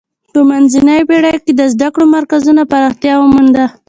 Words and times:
په 0.33 0.39
منځنیو 0.49 1.07
پیړیو 1.09 1.43
کې 1.45 1.53
د 1.55 1.61
زده 1.73 1.87
کړو 1.93 2.05
مرکزونو 2.15 2.61
پراختیا 2.71 3.13
ومونده. 3.17 3.65